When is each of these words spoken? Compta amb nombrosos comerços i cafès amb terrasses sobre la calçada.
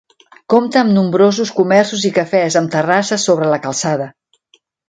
Compta 0.53 0.79
amb 0.81 0.91
nombrosos 0.95 1.51
comerços 1.59 2.07
i 2.11 2.13
cafès 2.17 2.59
amb 2.63 2.75
terrasses 2.77 3.29
sobre 3.31 3.55
la 3.55 3.63
calçada. 3.67 4.09